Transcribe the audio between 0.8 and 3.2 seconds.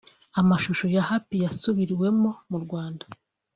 ya ‘Happy’ yasubiriwemo mu Rwanda